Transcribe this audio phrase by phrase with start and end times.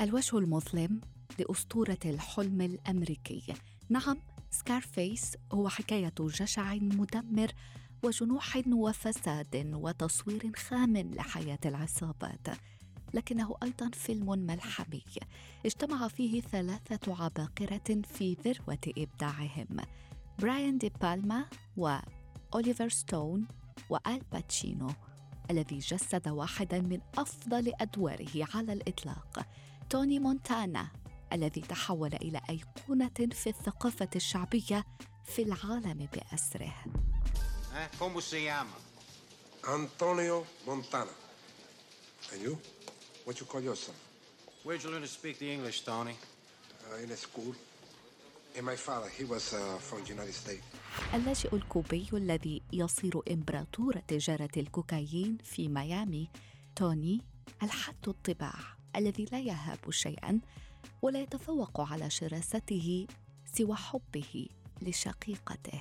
[0.00, 1.00] الوجه المظلم
[1.38, 3.54] لأسطورة الحلم الأمريكي.
[3.88, 4.16] نعم
[4.50, 7.52] Scarface هو حكاية جشع مدمر
[8.02, 12.48] وجنوح وفساد وتصوير خام لحياة العصابات.
[13.14, 15.02] لكنه أيضا فيلم ملحمي.
[15.66, 19.76] اجتمع فيه ثلاثة عباقرة في ذروة إبداعهم.
[20.38, 21.44] براين دي بالما
[21.76, 23.46] وأوليفر ستون
[23.90, 24.90] وآل باتشينو
[25.50, 29.46] الذي جسد واحدا من أفضل أدواره على الإطلاق.
[29.90, 30.88] توني مونتانا
[31.32, 34.84] الذي تحول إلى أيقونة في الثقافة الشعبية
[35.24, 36.74] في العالم بأسره.
[39.68, 41.10] انطونيو مونتانا
[51.14, 56.28] اللاجئ الكوبي الذي يصير امبراطور تجارة الكوكايين في ميامي
[56.76, 57.20] توني
[57.62, 58.77] الحاد الطباع.
[58.98, 60.40] الذي لا يهاب شيئا
[61.02, 63.06] ولا يتفوق على شراسته
[63.44, 64.48] سوى حبه
[64.82, 65.80] لشقيقته.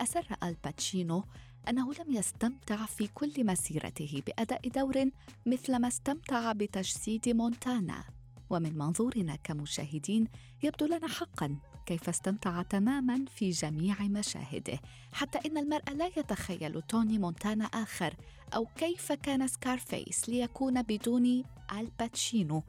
[0.00, 1.24] أسر آل باتشينو
[1.68, 5.10] أنه لم يستمتع في كل مسيرته بأداء دور
[5.46, 8.04] مثلما استمتع بتجسيد مونتانا.
[8.50, 10.28] ومن منظورنا كمشاهدين
[10.62, 14.78] يبدو لنا حقا كيف استمتع تماما في جميع مشاهده
[15.12, 18.14] حتى إن المرء لا يتخيل توني مونتانا آخر
[18.54, 22.62] أو كيف كان Scarface ليكون بدون آل باتشينو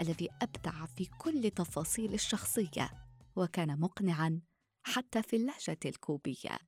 [0.00, 2.90] الذي أبدع في كل تفاصيل الشخصية
[3.36, 4.40] وكان مقنعا
[4.82, 6.58] حتى في اللهجة الكوبية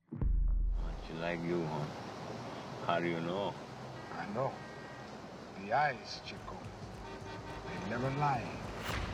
[1.07, 2.87] She like you, huh?
[2.87, 3.53] How do you know?
[4.21, 4.51] I know.
[5.61, 6.57] The eyes, Chico.
[7.67, 8.47] They never lie.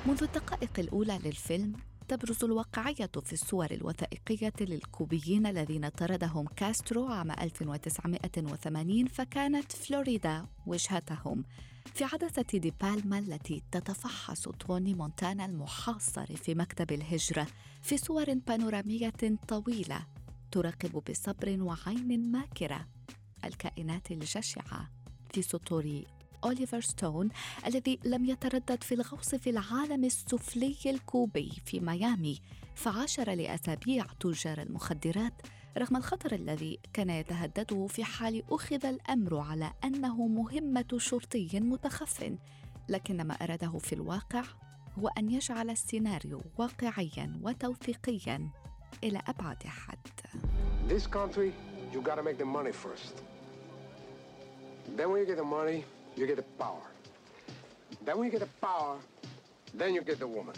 [0.06, 1.74] منذ الدقائق الأولى للفيلم
[2.14, 11.44] تبرز الواقعية في الصور الوثائقية للكوبيين الذين طردهم كاسترو عام 1980 فكانت فلوريدا وجهتهم.
[11.94, 17.48] في عدسة دي بالما التي تتفحص توني مونتانا المحاصر في مكتب الهجرة
[17.82, 19.14] في صور بانورامية
[19.48, 20.06] طويلة
[20.52, 22.88] تراقب بصبر وعين ماكرة
[23.46, 24.90] الكائنات الجشعة
[25.34, 26.02] في سطور
[26.44, 27.30] أوليفر ستون
[27.66, 32.40] الذي لم يتردد في الغوص في العالم السفلي الكوبي في ميامي
[32.76, 35.34] فعاشر لأسابيع تجار المخدرات
[35.78, 42.34] رغم الخطر الذي كان يتهدده في حال أخذ الأمر على أنه مهمة شرطي متخف
[42.90, 44.44] لكن ما أراده في الواقع
[45.00, 48.50] هو أن يجعل السيناريو واقعيا وتوثيقيا
[49.04, 49.98] إلى أبعد حد
[50.88, 51.54] This country,
[51.94, 53.16] you gotta make the money first.
[54.98, 55.86] Then when you get the money,
[56.18, 56.86] you get the power.
[58.06, 58.98] Then when you get the power,
[59.80, 60.56] then you get the woman.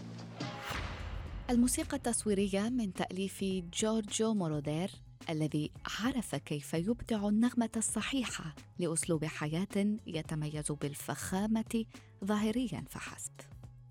[1.50, 3.44] الموسيقى التصويرية من تأليف
[3.74, 4.92] جورجو مورودير
[5.30, 11.86] الذي عرف كيف يبدع النغمة الصحيحة لأسلوب حياة يتميز بالفخامة
[12.26, 13.32] ظاهريا فحسب.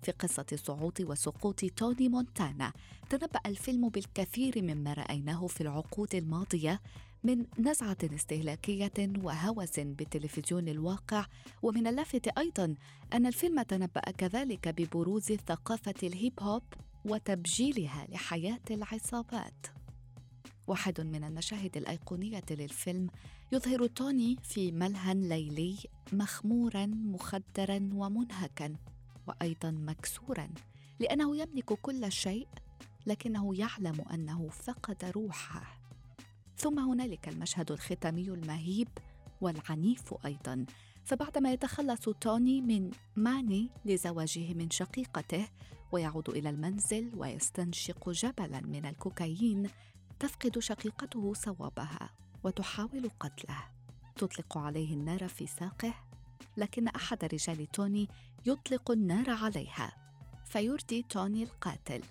[0.03, 2.73] في قصة صعود وسقوط توني مونتانا
[3.09, 6.81] تنبأ الفيلم بالكثير مما رأيناه في العقود الماضية
[7.25, 8.93] من نزعة استهلاكية
[9.23, 11.25] وهوس بالتلفزيون الواقع
[11.63, 12.75] ومن اللافت أيضا
[13.13, 16.63] أن الفيلم تنبأ كذلك ببروز ثقافة الهيب هوب
[17.05, 19.67] وتبجيلها لحياة العصابات.
[20.67, 23.09] واحد من المشاهد الأيقونية للفيلم
[23.51, 25.75] يظهر توني في ملهى ليلي
[26.13, 28.75] مخمورا مخدرا ومنهكا
[29.27, 30.49] وأيضا مكسورا
[30.99, 32.47] لأنه يملك كل شيء
[33.05, 35.84] لكنه يعلم أنه فقد روحه.
[36.57, 38.87] ثم هنالك المشهد الختامي المهيب
[39.41, 40.65] والعنيف أيضا.
[41.03, 45.47] فبعدما يتخلص توني من ماني لزواجه من شقيقته
[45.91, 49.69] ويعود إلى المنزل ويستنشق جبلا من الكوكايين
[50.19, 52.09] تفقد شقيقته صوابها
[52.43, 53.57] وتحاول قتله.
[54.15, 55.93] تطلق عليه النار في ساقه
[56.57, 58.07] لكن أحد رجال توني
[58.45, 59.91] يطلق النار عليها
[60.45, 62.01] فيردي توني القاتل.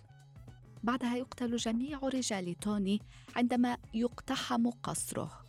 [0.84, 3.00] بعدها يقتل جميع رجال توني
[3.36, 5.44] عندما يقتحم قصره.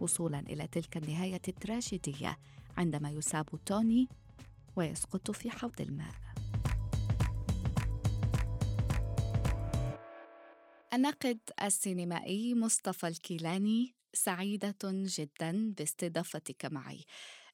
[0.00, 2.38] وصولا إلى تلك النهاية التراجيدية
[2.76, 4.08] عندما يساب توني
[4.76, 6.14] ويسقط في حوض الماء.
[10.92, 17.04] الناقد السينمائي مصطفى الكيلاني سعيدة جدا باستضافتك معي.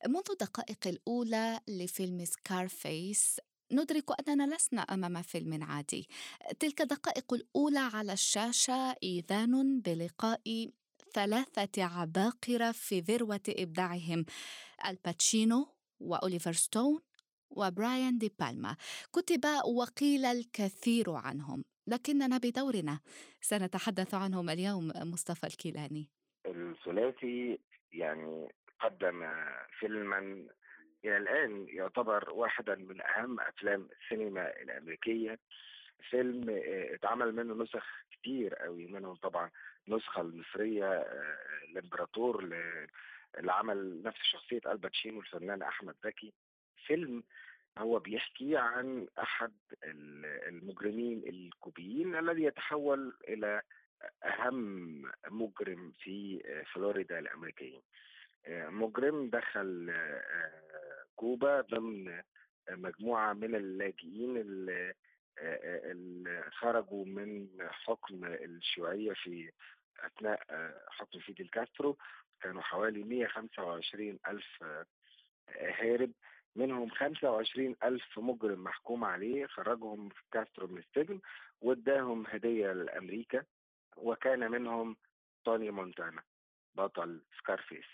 [0.06, 3.37] منذ الدقائق الأولى لفيلم Scarface
[3.72, 6.08] ندرك أننا لسنا أمام فيلم عادي.
[6.60, 10.70] تلك الدقائق الأولى على الشاشة إيذان بلقاء
[11.14, 14.24] ثلاثة عباقرة في ذروة إبداعهم
[14.87, 15.69] آل باتشينو
[16.00, 17.00] وأوليفر ستون
[17.50, 18.76] وبرايان دي بالما.
[19.12, 23.00] كتب وقيل الكثير عنهم لكننا بدورنا.
[23.40, 26.10] سنتحدث عنهم اليوم مصطفى الكيلاني.
[26.50, 27.58] الثلاثي
[27.93, 28.49] يعني
[28.81, 29.31] قدم
[29.79, 30.19] فيلما
[31.05, 35.38] إلى الآن يعتبر واحدا من أهم أفلام السينما الأمريكية.
[36.11, 36.47] فيلم
[36.94, 39.50] اتعمل منه نسخ كتير قوي منهم طبعا
[39.88, 41.06] النسخة المصرية
[41.69, 42.44] الإمبراطور
[43.38, 46.32] اللي عمل نفس شخصية الباتشينو الفنان أحمد زكي.
[46.87, 47.23] فيلم
[47.79, 49.53] هو بيحكي عن أحد
[50.49, 53.62] المجرمين الكوبيين الذي يتحول إلى
[54.25, 56.43] أهم مجرم في
[56.75, 57.81] فلوريدا الأمريكية.
[58.49, 59.94] مجرم دخل
[61.17, 62.23] كوبا ضمن
[62.70, 64.94] مجموعة من اللاجئين اللي
[66.50, 69.52] خرجوا من حكم الشيوعية في
[69.99, 70.41] أثناء
[70.88, 71.99] حكم فيديل كاسترو.
[72.41, 74.64] كانوا حوالي 125 ألف
[75.58, 76.12] هارب.
[76.56, 81.20] منهم 25 ألف مجرم محكوم عليه خرجهم كاسترو من السجن
[81.61, 83.44] واداهم هدية لأمريكا.
[84.00, 84.97] وكان منهم
[85.44, 86.23] توني مونتانا
[86.75, 87.84] بطل Scarface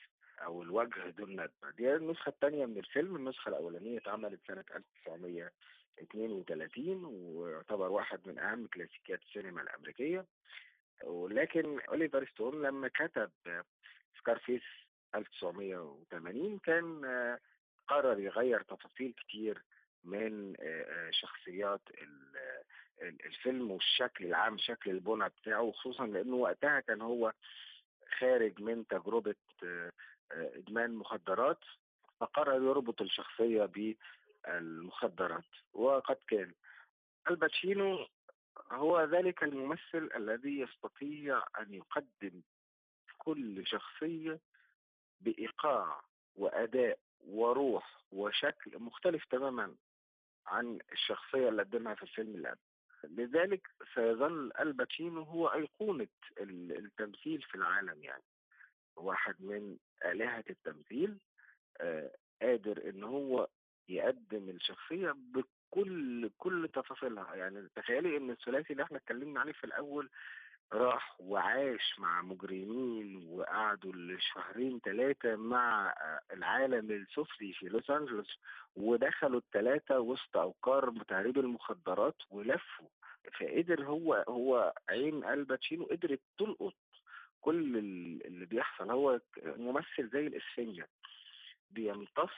[0.42, 7.88] أو الوجه ذو الندبة دي النسخة الثانية من الفيلم النسخة الأولانية اتعملت سنة 1932 ويعتبر
[7.90, 10.26] واحد من أهم كلاسيكيات السينما الأمريكية.
[11.04, 13.30] ولكن أوليفر ستون لما كتب
[14.18, 14.62] Scarface
[15.14, 17.00] 1980 كان
[17.88, 19.62] قرر يغير تفاصيل كتير
[20.06, 20.54] من
[21.10, 21.80] شخصيات
[23.02, 27.32] الفيلم والشكل العام شكل البنى بتاعه خصوصا لأنه وقتها كان هو
[28.18, 29.34] خارج من تجربة
[30.32, 31.58] إدمان مخدرات
[32.20, 33.64] فقرر يربط الشخصية
[34.46, 36.52] بالمخدرات وقد كان.
[37.30, 38.06] الباتشينو
[38.72, 42.42] هو ذلك الممثل الذي يستطيع أن يقدم
[43.18, 44.40] كل شخصية
[45.20, 46.00] بإيقاع
[46.36, 49.74] وأداء وروح وشكل مختلف تماما.
[50.46, 52.58] عن الشخصية اللي قدمها في الفيلم قبل.
[53.04, 56.06] لذلك سيظل الباتشينو هو أيقونة
[56.40, 58.22] التمثيل في العالم يعني.
[58.96, 61.18] واحد من آلهة التمثيل
[61.80, 62.10] آه
[62.42, 63.48] قادر إن هو
[63.88, 67.34] يقدم الشخصية بكل كل تفاصيلها.
[67.34, 70.10] يعني تخيلي إن الثلاثي اللي إحنا اتكلمنا عليه في الأول
[70.72, 75.94] راح وعاش مع مجرمين وقعدوا لشهرين ثلاثة مع
[76.32, 78.38] العالم السفلي في لوس أنجلوس
[78.76, 82.88] ودخلوا الثلاثة وسط أوقار تهريب المخدرات ولفوا.
[83.40, 86.74] فقدر هو هو عين الباتشينو قدرت تلقط
[87.40, 87.76] كل
[88.24, 88.90] اللي بيحصل.
[88.90, 90.88] هو ممثل زي الإسفنجة
[91.70, 92.30] بيمتص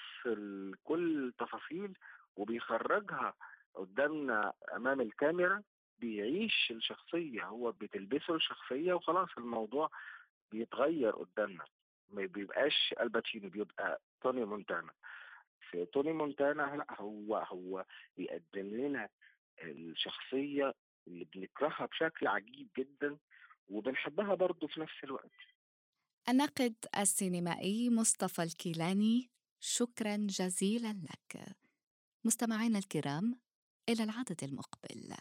[0.85, 1.99] كل التفاصيل
[2.37, 3.35] وبيخرجها
[3.75, 5.63] قدامنا أمام الكاميرا.
[5.99, 9.91] بيعيش الشخصية هو بتلبسه الشخصية وخلاص الموضوع
[10.53, 11.65] بيتغير قدامنا.
[12.11, 14.93] ما بيبقاش الباتشينو بيبقى توني مونتانا.
[15.71, 17.85] في توني مونتانا لا هو هو
[18.17, 19.09] بيقدم لنا
[19.63, 20.75] الشخصية
[21.07, 23.19] اللي بنكرهها بشكل عجيب جدا
[23.69, 25.31] وبنحبها برضه في نفس الوقت.
[26.29, 31.57] الناقد السينمائي مصطفى الكيلاني شكرا جزيلا لك.
[32.25, 33.41] مستمعينا الكرام
[33.89, 35.15] إلى العدد المقبل.